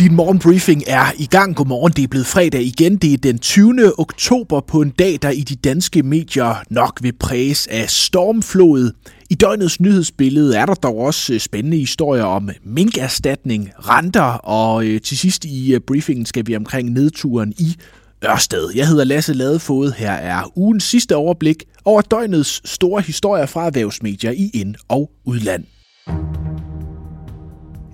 Din 0.00 0.14
morgenbriefing 0.14 0.82
er 0.86 1.12
i 1.18 1.26
gang. 1.26 1.56
Godmorgen, 1.56 1.92
det 1.92 2.04
er 2.04 2.08
blevet 2.08 2.26
fredag 2.26 2.62
igen. 2.62 2.96
Det 2.96 3.12
er 3.12 3.16
den 3.16 3.38
20. 3.38 3.98
oktober 3.98 4.60
på 4.60 4.82
en 4.82 4.90
dag, 4.90 5.18
der 5.22 5.30
i 5.30 5.40
de 5.40 5.56
danske 5.56 6.02
medier 6.02 6.62
nok 6.70 6.98
vil 7.02 7.12
præges 7.12 7.66
af 7.66 7.90
stormflod. 7.90 8.92
I 9.30 9.34
døgnets 9.34 9.80
nyhedsbillede 9.80 10.56
er 10.56 10.66
der 10.66 10.74
dog 10.74 10.98
også 10.98 11.32
øh, 11.34 11.40
spændende 11.40 11.76
historier 11.76 12.24
om 12.24 12.50
minkerstatning, 12.64 13.70
renter, 13.78 14.22
og 14.32 14.84
øh, 14.84 15.00
til 15.00 15.18
sidst 15.18 15.44
i 15.44 15.74
øh, 15.74 15.80
briefingen 15.80 16.26
skal 16.26 16.46
vi 16.46 16.56
omkring 16.56 16.90
nedturen 16.90 17.52
i 17.58 17.76
Ørsted. 18.24 18.70
Jeg 18.74 18.88
hedder 18.88 19.04
Lasse 19.04 19.32
Ladefod. 19.32 19.92
Her 19.92 20.12
er 20.12 20.58
ugens 20.58 20.84
sidste 20.84 21.16
overblik 21.16 21.64
over 21.84 22.00
døgnets 22.00 22.70
store 22.70 23.02
historier 23.02 23.46
fra 23.46 23.66
erhvervsmedier 23.66 24.30
i 24.30 24.50
ind- 24.54 24.76
og 24.88 25.10
udland. 25.24 25.64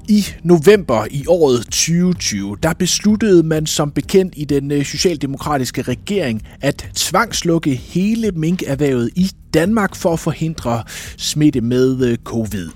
I 0.08 0.26
november 0.42 1.06
i 1.10 1.24
året 1.28 1.64
2020, 1.64 2.56
der 2.62 2.72
besluttede 2.72 3.42
man 3.42 3.66
som 3.66 3.90
bekendt 3.90 4.34
i 4.36 4.44
den 4.44 4.70
øh, 4.70 4.84
socialdemokratiske 4.84 5.82
regering 5.82 6.42
at 6.60 6.88
tvangslukke 6.94 7.74
hele 7.74 8.30
minkerhvervet 8.30 9.10
i 9.16 9.30
Danmark 9.54 9.94
for 9.96 10.12
at 10.12 10.20
forhindre 10.20 10.82
smitte 11.16 11.60
med 11.60 12.06
øh, 12.06 12.18
covid. 12.24 12.68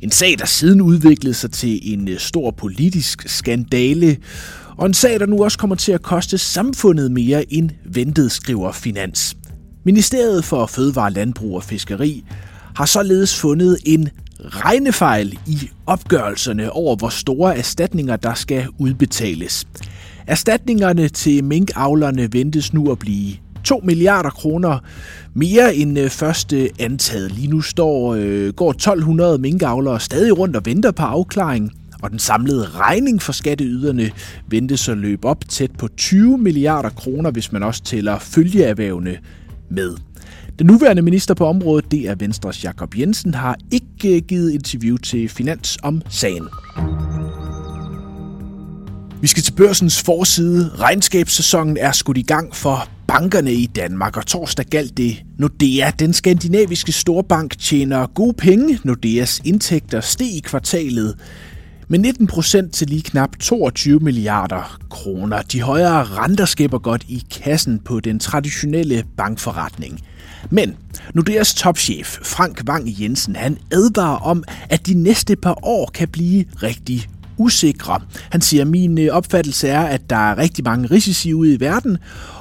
En 0.00 0.10
sag, 0.10 0.38
der 0.38 0.46
siden 0.46 0.80
udviklede 0.80 1.34
sig 1.34 1.50
til 1.50 1.92
en 1.92 2.08
øh, 2.08 2.18
stor 2.18 2.50
politisk 2.50 3.28
skandale, 3.28 4.16
og 4.76 4.86
en 4.86 4.94
sag, 4.94 5.20
der 5.20 5.26
nu 5.26 5.44
også 5.44 5.58
kommer 5.58 5.76
til 5.76 5.92
at 5.92 6.02
koste 6.02 6.38
samfundet 6.38 7.12
mere 7.12 7.52
end 7.52 7.70
ventet, 7.84 8.32
skriver 8.32 8.72
Finans. 8.72 9.36
Ministeriet 9.84 10.44
for 10.44 10.66
Fødevare, 10.66 11.12
Landbrug 11.12 11.56
og 11.56 11.64
Fiskeri 11.64 12.24
har 12.76 12.86
således 12.86 13.36
fundet 13.36 13.78
en 13.84 14.08
regnefejl 14.44 15.38
i 15.46 15.70
opgørelserne 15.86 16.72
over, 16.72 16.96
hvor 16.96 17.08
store 17.08 17.58
erstatninger 17.58 18.16
der 18.16 18.34
skal 18.34 18.66
udbetales. 18.78 19.66
Erstatningerne 20.26 21.08
til 21.08 21.44
minkavlerne 21.44 22.32
ventes 22.32 22.72
nu 22.72 22.92
at 22.92 22.98
blive 22.98 23.36
2 23.64 23.80
milliarder 23.84 24.30
kroner 24.30 24.78
mere 25.34 25.74
end 25.74 25.98
øh, 25.98 26.10
første 26.10 26.70
antaget. 26.78 27.32
Lige 27.32 27.48
nu 27.48 27.60
står, 27.60 28.14
øh, 28.14 28.52
går 28.52 28.70
1200 28.70 29.38
minkavlere 29.38 30.00
stadig 30.00 30.38
rundt 30.38 30.56
og 30.56 30.66
venter 30.66 30.90
på 30.90 31.02
afklaring, 31.02 31.72
og 32.02 32.10
den 32.10 32.18
samlede 32.18 32.68
regning 32.68 33.22
for 33.22 33.32
skatteyderne 33.32 34.10
ventes 34.48 34.88
at 34.88 34.98
løbe 34.98 35.28
op 35.28 35.48
tæt 35.48 35.70
på 35.78 35.88
20 35.88 36.38
milliarder 36.38 36.90
kroner, 36.90 37.30
hvis 37.30 37.52
man 37.52 37.62
også 37.62 37.82
tæller 37.82 38.18
følgeerhvervene 38.18 39.16
med. 39.70 39.96
Den 40.58 40.66
nuværende 40.66 41.02
minister 41.02 41.34
på 41.34 41.46
området, 41.46 41.90
det 41.90 42.08
er 42.08 42.14
Venstres 42.14 42.64
Jakob 42.64 42.98
Jensen, 42.98 43.34
har 43.34 43.56
ikke 43.70 44.16
øh, 44.16 44.22
givet 44.22 44.50
interview 44.50 44.96
til 44.96 45.28
Finans 45.28 45.78
om 45.82 46.02
sagen. 46.08 46.48
Vi 49.20 49.26
skal 49.26 49.42
til 49.42 49.52
børsens 49.52 50.02
forside. 50.02 50.70
Regnskabssæsonen 50.78 51.76
er 51.76 51.92
skudt 51.92 52.18
i 52.18 52.22
gang 52.22 52.56
for 52.56 52.88
bankerne 53.06 53.52
i 53.52 53.66
Danmark, 53.66 54.16
og 54.16 54.26
torsdag 54.26 54.66
galt 54.66 54.96
det 54.96 55.22
Nordea. 55.38 55.90
Den 55.90 56.12
skandinaviske 56.12 56.92
storbank 56.92 57.58
tjener 57.58 58.06
gode 58.06 58.34
penge. 58.34 58.78
Nordeas 58.84 59.40
indtægter 59.44 60.00
steg 60.00 60.28
i 60.28 60.40
kvartalet 60.44 61.16
med 61.88 61.98
19 61.98 62.26
procent 62.26 62.74
til 62.74 62.88
lige 62.88 63.02
knap 63.02 63.38
22 63.40 64.00
milliarder 64.00 64.78
kroner. 64.90 65.42
De 65.42 65.62
højere 65.62 66.04
renter 66.04 66.44
skæber 66.44 66.78
godt 66.78 67.04
i 67.08 67.22
kassen 67.30 67.78
på 67.78 68.00
den 68.00 68.18
traditionelle 68.18 69.04
bankforretning. 69.16 70.00
Men 70.50 70.76
Nordeas 71.14 71.54
topchef 71.54 72.18
Frank 72.22 72.62
Wang 72.68 73.00
Jensen 73.00 73.36
han 73.36 73.58
advarer 73.72 74.18
om, 74.18 74.44
at 74.70 74.86
de 74.86 74.94
næste 74.94 75.36
par 75.36 75.66
år 75.66 75.90
kan 75.94 76.08
blive 76.08 76.44
rigtig 76.62 77.08
usikre. 77.38 78.00
Han 78.30 78.40
siger, 78.40 78.62
at 78.62 78.68
min 78.68 78.98
øh, 78.98 79.12
opfattelse 79.12 79.68
er, 79.68 79.80
at 79.80 80.10
der 80.10 80.30
er 80.30 80.38
rigtig 80.38 80.64
mange 80.64 80.88
risici 80.90 81.34
ude 81.34 81.54
i 81.54 81.60
verden, 81.60 81.98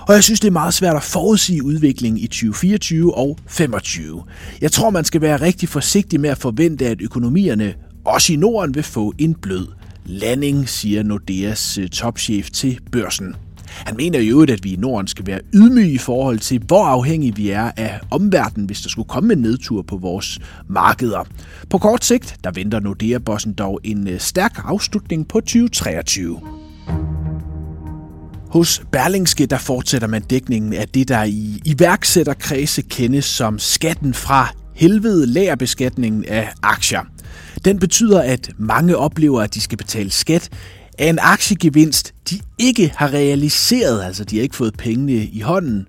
og 0.08 0.14
jeg 0.14 0.24
synes, 0.24 0.40
det 0.40 0.48
er 0.48 0.52
meget 0.52 0.74
svært 0.74 0.96
at 0.96 1.04
forudsige 1.04 1.64
udviklingen 1.64 2.24
i 2.24 2.28
2024 2.28 3.18
og 3.18 3.28
2025. 3.28 4.24
Jeg 4.62 4.72
tror, 4.72 4.90
man 4.90 5.06
skal 5.06 5.22
være 5.22 5.42
rigtig 5.42 5.70
forsigtig 5.70 6.20
med 6.20 6.30
at 6.30 6.38
forvente, 6.38 6.88
at 6.88 7.02
økonomierne 7.02 7.74
også 8.06 8.34
i 8.34 8.36
Norden 8.36 8.76
vil 8.76 8.84
få 8.84 9.14
en 9.18 9.36
blød 9.36 9.68
landing, 10.06 10.70
siger 10.70 11.04
Nordeas 11.04 11.78
øh, 11.78 11.90
topchef 11.90 12.50
til 12.50 12.80
børsen. 12.92 13.36
Han 13.68 13.98
mener 13.98 14.20
jo 14.20 14.42
at 14.42 14.64
vi 14.64 14.74
i 14.74 14.76
Norden 14.76 15.08
skal 15.08 15.28
være 15.28 15.40
ydmyge 15.54 15.92
i 15.92 15.98
forhold 15.98 16.40
til, 16.40 16.62
hvor 16.68 16.86
afhængige 16.86 17.36
vi 17.36 17.50
er 17.50 17.72
af 17.78 18.00
omverdenen, 18.12 18.66
hvis 18.66 18.82
der 18.82 18.90
skulle 18.90 19.08
komme 19.08 19.34
en 19.34 19.40
nedtur 19.40 19.82
på 19.82 19.98
vores 19.98 20.40
markeder. 20.68 21.24
På 21.70 21.78
kort 21.78 22.06
sigt, 22.06 22.36
der 22.44 22.52
venter 22.52 22.80
Nordea-bossen 22.80 23.54
dog 23.54 23.80
en 23.84 24.08
øh, 24.08 24.20
stærk 24.20 24.62
afslutning 24.66 25.28
på 25.28 25.40
2023. 25.40 26.40
Hos 28.50 28.82
Berlingske 28.92 29.46
der 29.46 29.58
fortsætter 29.58 30.08
man 30.08 30.22
dækningen 30.22 30.74
af 30.74 30.88
det, 30.88 31.08
der 31.08 31.24
i 31.24 31.62
iværksætterkredse 31.66 32.82
kendes 32.82 33.26
som 33.26 33.60
skatten 33.60 34.14
fra 34.14 34.50
helvede 34.76 35.28
lagerbeskatningen 35.28 36.26
af 36.26 36.50
aktier. 36.64 37.02
Den 37.66 37.80
betyder, 37.80 38.22
at 38.22 38.50
mange 38.58 38.98
oplever, 38.98 39.42
at 39.42 39.54
de 39.54 39.62
skal 39.62 39.78
betale 39.78 40.12
skat 40.12 40.50
af 40.98 41.10
en 41.10 41.20
aktiegevinst, 41.22 42.14
de 42.30 42.40
ikke 42.58 42.94
har 42.96 43.14
realiseret, 43.14 44.04
altså 44.04 44.24
de 44.24 44.36
har 44.36 44.44
ikke 44.44 44.56
fået 44.56 44.74
pengene 44.78 45.14
i 45.14 45.40
hånden. 45.40 45.88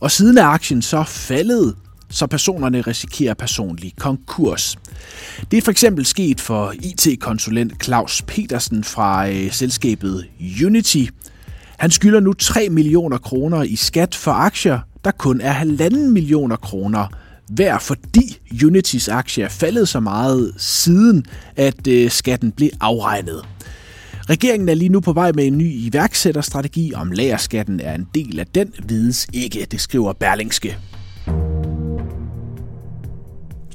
Og 0.00 0.10
siden 0.10 0.38
er 0.38 0.44
aktien 0.44 0.82
så 0.82 1.04
faldet, 1.04 1.74
så 2.10 2.26
personerne 2.26 2.80
risikerer 2.80 3.34
personlig 3.34 3.92
konkurs. 3.98 4.78
Det 5.50 5.56
er 5.56 5.62
for 5.62 5.70
eksempel 5.70 6.06
sket 6.06 6.40
for 6.40 6.74
IT-konsulent 6.82 7.84
Claus 7.84 8.22
Petersen 8.22 8.84
fra 8.84 9.28
øh, 9.30 9.52
selskabet 9.52 10.26
Unity. 10.64 11.04
Han 11.78 11.90
skylder 11.90 12.20
nu 12.20 12.32
3 12.32 12.68
millioner 12.68 13.18
kroner 13.18 13.62
i 13.62 13.76
skat 13.76 14.14
for 14.14 14.32
aktier, 14.32 14.80
der 15.04 15.10
kun 15.10 15.40
er 15.40 15.54
1,5 15.54 15.96
millioner 15.96 16.56
kroner 16.56 17.06
værd, 17.50 17.80
fordi 17.80 18.38
Unitys 18.64 19.08
aktie 19.08 19.44
er 19.44 19.48
faldet 19.48 19.88
så 19.88 20.00
meget 20.00 20.54
siden, 20.56 21.26
at 21.56 21.86
øh, 21.88 22.10
skatten 22.10 22.52
blev 22.52 22.70
afregnet. 22.80 23.44
Regeringen 24.30 24.68
er 24.68 24.74
lige 24.74 24.88
nu 24.88 25.00
på 25.00 25.12
vej 25.12 25.32
med 25.32 25.46
en 25.46 25.58
ny 25.58 25.72
iværksætterstrategi, 25.72 26.92
om 26.94 27.10
lagerskatten 27.10 27.80
er 27.80 27.94
en 27.94 28.06
del 28.14 28.40
af 28.40 28.46
den, 28.46 28.72
vides 28.84 29.26
ikke, 29.32 29.66
det 29.70 29.80
skriver 29.80 30.12
Berlingske. 30.12 30.78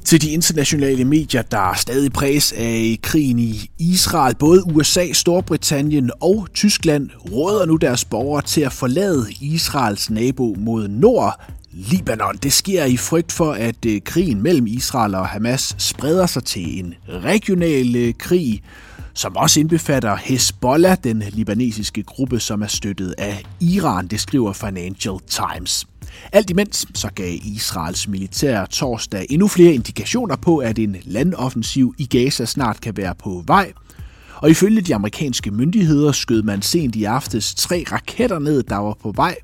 Til 0.04 0.22
de 0.22 0.30
internationale 0.30 1.04
medier, 1.04 1.42
der 1.42 1.70
er 1.70 1.74
stadig 1.74 2.12
præs 2.12 2.52
af 2.56 2.98
krigen 3.02 3.38
i 3.38 3.70
Israel, 3.78 4.34
både 4.34 4.66
USA, 4.66 5.12
Storbritannien 5.12 6.10
og 6.20 6.46
Tyskland 6.54 7.10
råder 7.32 7.66
nu 7.66 7.76
deres 7.76 8.04
borgere 8.04 8.42
til 8.42 8.60
at 8.60 8.72
forlade 8.72 9.26
Israels 9.40 10.10
nabo 10.10 10.54
mod 10.58 10.88
nord, 10.88 11.40
Libanon. 11.72 12.36
Det 12.42 12.52
sker 12.52 12.84
i 12.84 12.96
frygt 12.96 13.32
for, 13.32 13.52
at 13.52 13.86
øh, 13.86 14.00
krigen 14.04 14.42
mellem 14.42 14.66
Israel 14.66 15.14
og 15.14 15.26
Hamas 15.26 15.74
spreder 15.78 16.26
sig 16.26 16.44
til 16.44 16.78
en 16.78 16.94
regional 17.08 17.96
øh, 17.96 18.14
krig, 18.18 18.62
som 19.14 19.36
også 19.36 19.60
indbefatter 19.60 20.16
Hezbollah, 20.16 20.96
den 21.04 21.22
libanesiske 21.32 22.02
gruppe, 22.02 22.40
som 22.40 22.62
er 22.62 22.66
støttet 22.66 23.14
af 23.18 23.42
Iran, 23.60 24.06
det 24.06 24.20
skriver 24.20 24.52
Financial 24.52 25.18
Times. 25.28 25.86
Alt 26.32 26.50
imens 26.50 26.86
så 26.94 27.08
gav 27.14 27.38
Israels 27.42 28.08
militær 28.08 28.64
torsdag 28.64 29.26
endnu 29.30 29.48
flere 29.48 29.74
indikationer 29.74 30.36
på, 30.36 30.58
at 30.58 30.78
en 30.78 30.96
landoffensiv 31.04 31.94
i 31.98 32.06
Gaza 32.06 32.44
snart 32.44 32.80
kan 32.80 32.96
være 32.96 33.14
på 33.14 33.44
vej. 33.46 33.72
Og 34.36 34.50
ifølge 34.50 34.80
de 34.80 34.94
amerikanske 34.94 35.50
myndigheder 35.50 36.12
skød 36.12 36.42
man 36.42 36.62
sent 36.62 36.96
i 36.96 37.04
aftes 37.04 37.54
tre 37.54 37.84
raketter 37.92 38.38
ned, 38.38 38.62
der 38.62 38.76
var 38.76 38.96
på 39.02 39.12
vej 39.16 39.36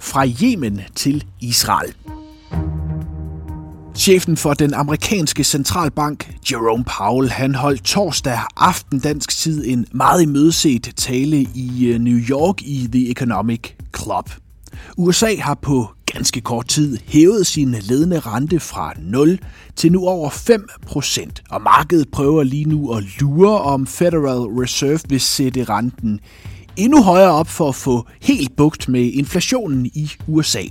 fra 0.00 0.26
Yemen 0.26 0.80
til 0.94 1.24
Israel. 1.40 2.15
Chefen 3.98 4.36
for 4.36 4.54
den 4.54 4.74
amerikanske 4.74 5.44
centralbank, 5.44 6.36
Jerome 6.50 6.84
Powell, 6.84 7.30
han 7.30 7.54
holdt 7.54 7.84
torsdag 7.84 8.40
aften 8.56 8.98
dansk 8.98 9.36
tid 9.38 9.64
en 9.66 9.86
meget 9.92 10.22
imødeset 10.22 10.92
tale 10.96 11.46
i 11.54 11.86
øh, 11.86 11.98
New 11.98 12.18
York 12.18 12.62
i 12.62 12.88
The 12.92 13.10
Economic 13.10 13.60
Club. 13.96 14.30
USA 14.96 15.36
har 15.38 15.54
på 15.54 15.88
ganske 16.12 16.40
kort 16.40 16.68
tid 16.68 16.98
hævet 17.04 17.46
sin 17.46 17.72
ledende 17.72 18.20
rente 18.20 18.60
fra 18.60 18.92
0 18.98 19.38
til 19.76 19.92
nu 19.92 20.06
over 20.06 20.30
5 20.30 20.68
procent, 20.86 21.42
og 21.50 21.62
markedet 21.62 22.08
prøver 22.10 22.42
lige 22.42 22.64
nu 22.64 22.92
at 22.92 23.04
lure 23.20 23.60
om 23.60 23.86
Federal 23.86 24.40
Reserve 24.60 25.00
vil 25.08 25.20
sætte 25.20 25.64
renten 25.64 26.20
endnu 26.76 27.02
højere 27.02 27.32
op 27.32 27.48
for 27.48 27.68
at 27.68 27.74
få 27.74 28.06
helt 28.22 28.56
bugt 28.56 28.88
med 28.88 29.12
inflationen 29.12 29.86
i 29.86 30.10
USA. 30.28 30.62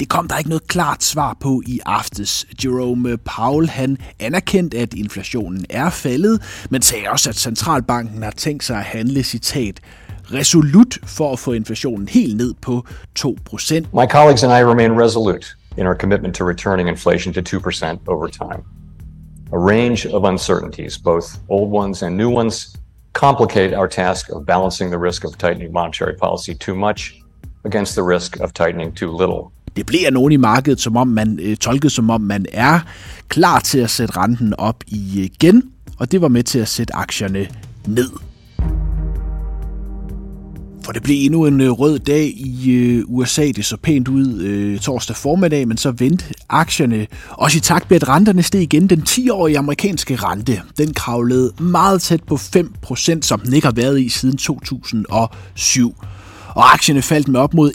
Det 0.00 0.08
kom 0.08 0.28
der 0.28 0.38
ikke 0.38 0.50
noget 0.50 0.68
klart 0.68 1.04
svar 1.04 1.36
på 1.40 1.62
i 1.66 1.80
aftes. 1.86 2.46
Jerome 2.64 3.16
Powell 3.16 3.68
han 3.68 3.96
anerkendte, 4.20 4.78
at 4.78 4.94
inflationen 4.94 5.66
er 5.70 5.90
faldet, 5.90 6.42
men 6.70 6.82
sagde 6.82 7.08
også, 7.08 7.28
at 7.28 7.36
centralbanken 7.36 8.22
har 8.22 8.30
tænkt 8.30 8.64
sig 8.64 8.76
at 8.76 8.84
handle, 8.84 9.22
citat, 9.22 9.80
resolut 10.32 10.98
for 11.04 11.32
at 11.32 11.38
få 11.38 11.52
inflationen 11.52 12.08
helt 12.08 12.36
ned 12.36 12.54
på 12.62 12.86
2%. 13.18 13.26
My 13.74 14.06
colleagues 14.10 14.42
and 14.42 14.52
I 14.52 14.62
remain 14.62 14.92
resolute 15.00 15.46
in 15.76 15.86
our 15.86 15.94
commitment 15.94 16.34
to 16.34 16.44
returning 16.44 16.88
inflation 16.88 17.34
to 17.34 17.40
2% 17.40 17.98
over 18.08 18.26
time. 18.26 18.62
A 19.52 19.58
range 19.58 20.06
of 20.06 20.24
uncertainties, 20.24 20.98
both 20.98 21.24
old 21.48 21.72
ones 21.72 22.02
and 22.02 22.16
new 22.16 22.30
ones, 22.30 22.76
complicate 23.12 23.74
our 23.74 23.88
task 23.88 24.30
of 24.30 24.46
balancing 24.46 24.90
the 24.90 24.98
risk 24.98 25.24
of 25.24 25.36
tightening 25.38 25.72
monetary 25.72 26.14
policy 26.14 26.54
too 26.54 26.74
much 26.74 27.20
against 27.64 27.94
the 27.94 28.02
risk 28.02 28.40
of 28.40 28.52
tightening 28.52 28.92
too 28.92 29.10
little. 29.10 29.52
Det 29.76 29.86
bliver 29.86 30.10
nogen 30.10 30.32
i 30.32 30.36
markedet, 30.36 30.80
som 30.80 30.96
om 30.96 31.08
man 31.08 31.38
øh, 31.42 31.56
tolket 31.56 31.92
som 31.92 32.10
om 32.10 32.20
man 32.20 32.46
er 32.52 32.80
klar 33.28 33.60
til 33.60 33.78
at 33.78 33.90
sætte 33.90 34.16
renten 34.16 34.54
op 34.58 34.84
igen, 34.86 35.62
og 35.98 36.12
det 36.12 36.20
var 36.20 36.28
med 36.28 36.42
til 36.42 36.58
at 36.58 36.68
sætte 36.68 36.96
aktierne 36.96 37.46
ned. 37.86 38.10
For 40.84 40.92
det 40.92 41.02
blev 41.02 41.16
endnu 41.24 41.46
en 41.46 41.60
øh, 41.60 41.70
rød 41.70 41.98
dag 41.98 42.32
i 42.36 42.70
øh, 42.70 43.04
USA. 43.06 43.50
Det 43.56 43.64
så 43.64 43.76
pænt 43.76 44.08
ud 44.08 44.40
øh, 44.40 44.78
torsdag 44.78 45.16
formiddag, 45.16 45.68
men 45.68 45.76
så 45.76 45.90
vendte 45.90 46.24
aktierne. 46.48 47.06
Også 47.30 47.58
i 47.58 47.60
takt 47.60 47.90
med, 47.90 48.02
at 48.02 48.08
renterne 48.08 48.42
steg 48.42 48.62
igen. 48.62 48.86
Den 48.86 49.02
10-årige 49.08 49.58
amerikanske 49.58 50.16
rente, 50.16 50.62
den 50.78 50.94
kravlede 50.94 51.52
meget 51.60 52.02
tæt 52.02 52.22
på 52.22 52.34
5%, 52.34 53.22
som 53.22 53.40
den 53.40 53.52
ikke 53.52 53.66
har 53.66 53.74
været 53.74 54.00
i 54.00 54.08
siden 54.08 54.36
2007 54.36 55.94
og 56.54 56.72
aktierne 56.72 57.02
faldt 57.02 57.28
med 57.28 57.40
op 57.40 57.54
mod 57.54 57.72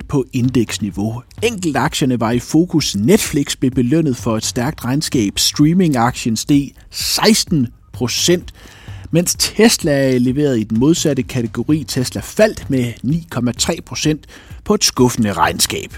1% 0.00 0.06
på 0.08 0.24
indeksniveau. 0.32 1.22
Enkelt 1.42 1.76
aktierne 1.76 2.20
var 2.20 2.30
i 2.30 2.38
fokus. 2.38 2.96
Netflix 2.96 3.56
blev 3.56 3.70
belønnet 3.70 4.16
for 4.16 4.36
et 4.36 4.44
stærkt 4.44 4.84
regnskab. 4.84 5.38
Streaming-aktien 5.38 6.36
steg 6.36 6.72
16% 6.94 8.42
mens 9.10 9.36
Tesla 9.38 10.18
leverede 10.18 10.60
i 10.60 10.64
den 10.64 10.78
modsatte 10.78 11.22
kategori. 11.22 11.84
Tesla 11.84 12.20
faldt 12.20 12.70
med 12.70 12.92
9,3% 13.04 14.16
på 14.64 14.74
et 14.74 14.84
skuffende 14.84 15.32
regnskab. 15.32 15.96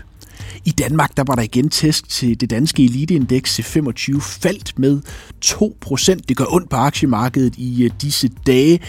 I 0.65 0.71
Danmark 0.71 1.17
der 1.17 1.25
var 1.27 1.35
der 1.35 1.43
igen 1.43 1.69
test 1.69 2.11
til 2.11 2.41
det 2.41 2.51
danske 2.51 2.85
eliteindeks 2.85 3.61
C25 3.61 4.21
faldt 4.21 4.79
med 4.79 5.01
2%. 5.45 6.15
Det 6.29 6.37
gør 6.37 6.45
ondt 6.55 6.71
på 6.71 6.77
aktiemarkedet 6.77 7.55
i 7.57 7.85
øh, 7.85 7.91
disse 8.03 8.31
dage. 8.47 8.81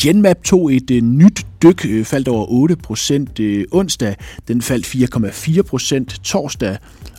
Genmap 0.00 0.42
tog 0.44 0.74
et 0.74 0.90
øh, 0.90 1.02
nyt 1.02 1.46
dyk, 1.62 1.86
øh, 1.88 2.04
faldt 2.04 2.28
over 2.28 2.68
8% 3.36 3.40
øh, 3.40 3.64
onsdag. 3.72 4.16
Den 4.48 4.62
faldt 4.62 4.86
4,4% 6.10 6.22
torsdag. 6.22 6.76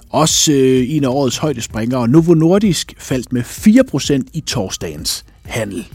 Også 0.09 0.51
øh, 0.51 0.85
en 0.89 1.03
af 1.03 1.09
årets 1.09 1.37
højdespringere. 1.37 2.07
Novo 2.07 2.33
Nordisk 2.33 2.93
faldt 2.97 3.33
med 3.33 3.41
4% 3.41 4.29
i 4.33 4.41
torsdagens 4.41 5.25
handel. 5.45 5.85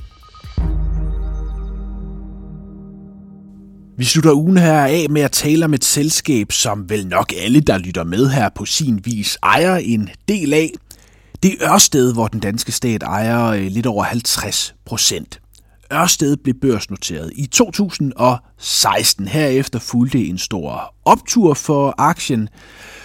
Vi 3.98 4.04
slutter 4.04 4.32
ugen 4.32 4.56
her 4.56 4.80
af 4.80 5.06
med 5.10 5.22
at 5.22 5.32
tale 5.32 5.64
om 5.64 5.74
et 5.74 5.84
selskab, 5.84 6.52
som 6.52 6.90
vel 6.90 7.06
nok 7.06 7.32
alle, 7.42 7.60
der 7.60 7.78
lytter 7.78 8.04
med 8.04 8.28
her 8.28 8.48
på 8.48 8.64
sin 8.64 9.00
vis, 9.04 9.38
ejer 9.42 9.76
en 9.76 10.08
del 10.28 10.54
af. 10.54 10.70
Det 11.42 11.52
er 11.52 11.72
Ørsted, 11.72 12.12
hvor 12.12 12.26
den 12.26 12.40
danske 12.40 12.72
stat 12.72 13.02
ejer 13.02 13.68
lidt 13.68 13.86
over 13.86 14.04
50 14.04 14.74
procent. 14.84 15.40
Ørsted 15.92 16.36
blev 16.36 16.54
børsnoteret 16.54 17.32
i 17.34 17.46
2016. 17.46 19.28
Herefter 19.28 19.78
fulgte 19.78 20.26
en 20.26 20.38
stor 20.38 20.94
optur 21.04 21.54
for 21.54 21.94
aktien, 21.98 22.48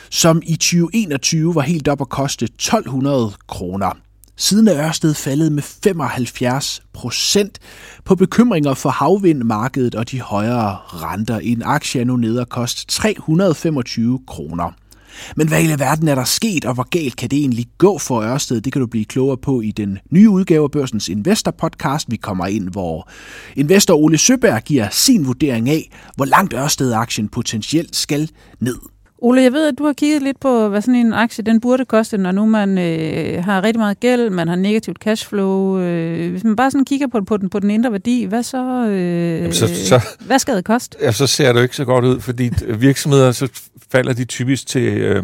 som 0.09 0.41
i 0.45 0.55
2021 0.55 1.55
var 1.55 1.61
helt 1.61 1.87
op 1.87 2.01
at 2.01 2.09
koste 2.09 2.45
1200 2.45 3.31
kroner. 3.47 3.97
Siden 4.37 4.67
er 4.67 4.87
Ørsted 4.87 5.13
faldet 5.13 5.51
med 5.51 5.63
75 5.63 6.81
procent 6.93 7.59
på 8.05 8.15
bekymringer 8.15 8.73
for 8.73 8.89
havvindmarkedet 8.89 9.95
og 9.95 10.11
de 10.11 10.21
højere 10.21 10.77
renter. 10.87 11.39
En 11.39 11.61
aktie 11.65 12.01
er 12.01 12.05
nu 12.05 12.15
nede 12.15 12.39
og 12.39 12.49
koste 12.49 12.85
325 12.85 14.19
kroner. 14.27 14.71
Men 15.35 15.47
hvad 15.47 15.63
i 15.63 15.79
verden 15.79 16.07
er 16.07 16.15
der 16.15 16.23
sket, 16.23 16.65
og 16.65 16.73
hvor 16.73 16.89
galt 16.89 17.15
kan 17.15 17.29
det 17.29 17.39
egentlig 17.39 17.65
gå 17.77 17.97
for 17.97 18.21
Ørsted? 18.21 18.61
Det 18.61 18.73
kan 18.73 18.79
du 18.79 18.87
blive 18.87 19.05
klogere 19.05 19.37
på 19.37 19.61
i 19.61 19.71
den 19.71 19.99
nye 20.11 20.29
udgave 20.29 20.63
af 20.63 20.71
Børsens 20.71 21.09
Investor 21.09 21.51
Podcast. 21.51 22.11
Vi 22.11 22.15
kommer 22.15 22.45
ind, 22.45 22.69
hvor 22.69 23.09
investor 23.55 23.95
Ole 23.95 24.17
Søberg 24.17 24.63
giver 24.63 24.87
sin 24.91 25.27
vurdering 25.27 25.69
af, 25.69 25.89
hvor 26.15 26.25
langt 26.25 26.53
Ørsted-aktien 26.53 27.29
potentielt 27.29 27.95
skal 27.95 28.29
ned. 28.59 28.77
Ole, 29.23 29.41
jeg 29.41 29.53
ved, 29.53 29.67
at 29.67 29.73
du 29.77 29.85
har 29.85 29.93
kigget 29.93 30.21
lidt 30.21 30.39
på, 30.39 30.69
hvad 30.69 30.81
sådan 30.81 30.95
en 30.95 31.13
aktie 31.13 31.43
den 31.43 31.61
burde 31.61 31.85
koste, 31.85 32.17
når 32.17 32.31
nu 32.31 32.45
man 32.45 32.77
øh, 32.77 33.43
har 33.43 33.63
rigtig 33.63 33.79
meget 33.79 33.99
gæld, 33.99 34.29
man 34.29 34.47
har 34.47 34.55
negativt 34.55 34.97
cashflow. 34.97 35.79
Øh, 35.79 36.31
hvis 36.31 36.43
man 36.43 36.55
bare 36.55 36.71
sådan 36.71 36.85
kigger 36.85 37.07
på, 37.07 37.21
på, 37.21 37.37
den, 37.37 37.49
på 37.49 37.59
den 37.59 37.71
indre 37.71 37.91
værdi, 37.91 38.23
hvad 38.23 38.43
så, 38.43 38.85
øh, 38.87 39.37
Jamen 39.37 39.53
så, 39.53 39.67
så 39.85 40.01
hvad 40.19 40.39
skal 40.39 40.55
det 40.55 40.65
koste? 40.65 40.97
Ja, 41.01 41.11
så 41.11 41.27
ser 41.27 41.47
det 41.53 41.59
jo 41.59 41.63
ikke 41.63 41.75
så 41.75 41.85
godt 41.85 42.05
ud, 42.05 42.19
fordi 42.19 42.49
virksomheder, 42.67 43.31
så 43.31 43.47
falder 43.91 44.13
de 44.13 44.25
typisk 44.25 44.67
til 44.67 44.97
øh, 44.97 45.23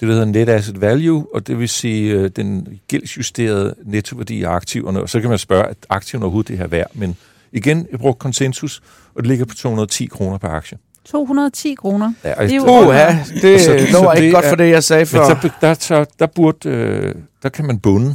det, 0.00 0.08
der 0.08 0.14
hedder 0.14 0.24
net 0.24 0.48
asset 0.48 0.80
value, 0.80 1.26
og 1.34 1.46
det 1.46 1.58
vil 1.58 1.68
sige 1.68 2.12
øh, 2.12 2.30
den 2.36 2.80
gældsjusterede 2.88 3.74
nettoværdi 3.84 4.42
af 4.42 4.50
aktiverne, 4.50 5.00
og 5.00 5.08
så 5.08 5.20
kan 5.20 5.30
man 5.30 5.38
spørge, 5.38 5.66
at 5.66 5.76
aktiverne 5.88 6.24
overhovedet 6.24 6.48
det 6.48 6.58
her 6.58 6.66
værd, 6.66 6.90
men 6.94 7.16
igen, 7.52 7.86
jeg 7.90 7.98
bruger 7.98 8.14
konsensus, 8.14 8.82
og 9.14 9.22
det 9.22 9.26
ligger 9.26 9.44
på 9.44 9.54
210 9.54 10.06
kroner 10.06 10.38
per 10.38 10.48
aktie. 10.48 10.78
210 11.04 11.74
kroner. 11.74 12.12
Ja, 12.24 12.28
det 12.28 12.52
er 12.52 12.56
jo 12.56 12.88
uh, 12.88 12.94
ja, 12.94 13.24
det 13.42 13.60
så, 13.60 13.86
lover 13.92 14.12
ikke 14.12 14.34
godt 14.34 14.44
for 14.44 14.56
det, 14.56 14.70
jeg 14.70 14.84
sagde 14.84 15.06
før. 15.06 15.28
Men 15.28 15.36
så, 15.42 15.50
der, 15.60 15.74
så, 15.74 16.06
der, 16.18 16.26
burde, 16.26 16.68
øh, 16.68 17.14
der 17.42 17.48
kan 17.48 17.64
man 17.64 17.78
bunde. 17.78 18.14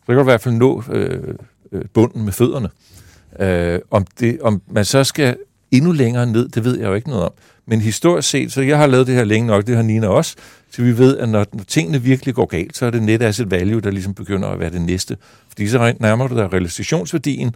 Så 0.00 0.06
kan 0.06 0.14
du 0.14 0.20
i 0.20 0.24
hvert 0.24 0.40
fald 0.40 0.54
nå 0.54 0.82
øh, 0.92 1.34
øh, 1.72 1.82
bunden 1.94 2.24
med 2.24 2.32
fødderne. 2.32 2.68
Øh, 3.38 3.80
om, 3.90 4.06
det, 4.20 4.40
om 4.40 4.62
man 4.70 4.84
så 4.84 5.04
skal 5.04 5.36
endnu 5.72 5.92
længere 5.92 6.26
ned, 6.26 6.48
det 6.48 6.64
ved 6.64 6.78
jeg 6.78 6.88
jo 6.88 6.94
ikke 6.94 7.08
noget 7.08 7.24
om. 7.24 7.32
Men 7.66 7.80
historisk 7.80 8.28
set, 8.28 8.52
så 8.52 8.62
jeg 8.62 8.78
har 8.78 8.86
lavet 8.86 9.06
det 9.06 9.14
her 9.14 9.24
længe 9.24 9.46
nok, 9.46 9.66
det 9.66 9.76
har 9.76 9.82
Nina 9.82 10.06
også, 10.06 10.36
så 10.70 10.82
vi 10.82 10.98
ved, 10.98 11.18
at 11.18 11.28
når, 11.28 11.46
når 11.52 11.64
tingene 11.64 12.02
virkelig 12.02 12.34
går 12.34 12.46
galt, 12.46 12.76
så 12.76 12.86
er 12.86 12.90
det 12.90 13.02
net 13.02 13.22
asset 13.22 13.50
value, 13.50 13.80
der 13.80 13.90
ligesom 13.90 14.14
begynder 14.14 14.48
at 14.48 14.60
være 14.60 14.70
det 14.70 14.82
næste. 14.82 15.16
Fordi 15.48 15.68
så 15.68 15.94
nærmer 16.00 16.28
du 16.28 16.36
dig 16.36 16.52
realisationsværdien, 16.52 17.54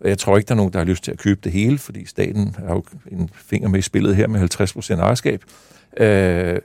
og 0.00 0.08
jeg 0.08 0.18
tror 0.18 0.36
ikke, 0.36 0.48
der 0.48 0.54
er 0.54 0.56
nogen, 0.56 0.72
der 0.72 0.78
har 0.78 0.86
lyst 0.86 1.04
til 1.04 1.10
at 1.12 1.18
købe 1.18 1.40
det 1.44 1.52
hele, 1.52 1.78
fordi 1.78 2.06
staten 2.06 2.56
har 2.58 2.74
jo 2.74 2.84
en 3.12 3.30
finger 3.34 3.68
med 3.68 3.78
i 3.78 3.82
spillet 3.82 4.16
her 4.16 4.28
med 4.28 4.60
50% 4.96 5.00
ejerskab. 5.00 5.42
Øh, 5.96 6.58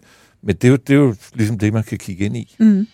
men 0.43 0.55
det 0.55 0.63
er, 0.63 0.69
jo, 0.69 0.75
det 0.75 0.93
er 0.93 0.97
jo 0.97 1.15
ligesom 1.33 1.59
det, 1.59 1.73
man 1.73 1.83
kan 1.83 1.97
kigge 1.97 2.25
ind 2.25 2.37
i. 2.37 2.55
Mm. 2.59 2.87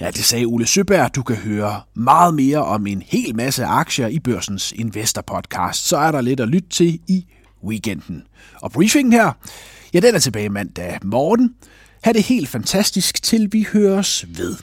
Ja, 0.00 0.10
det 0.10 0.24
sagde 0.24 0.44
Ole 0.44 0.66
Søberg. 0.66 1.14
Du 1.14 1.22
kan 1.22 1.36
høre 1.36 1.80
meget 1.94 2.34
mere 2.34 2.64
om 2.64 2.86
en 2.86 3.02
hel 3.06 3.36
masse 3.36 3.64
aktier 3.64 4.06
i 4.06 4.18
Børsens 4.18 4.72
Investor 4.72 5.22
Podcast. 5.22 5.88
Så 5.88 5.96
er 5.96 6.10
der 6.10 6.20
lidt 6.20 6.40
at 6.40 6.48
lytte 6.48 6.68
til 6.68 7.00
i 7.08 7.26
weekenden. 7.64 8.22
Og 8.54 8.72
briefingen 8.72 9.12
her, 9.12 9.32
ja, 9.94 10.00
den 10.00 10.14
er 10.14 10.18
tilbage 10.18 10.48
mandag 10.48 10.98
morgen. 11.04 11.54
Ha' 12.04 12.12
det 12.12 12.22
helt 12.22 12.48
fantastisk, 12.48 13.22
til 13.22 13.48
vi 13.52 13.66
høres 13.72 14.26
ved. 14.28 14.56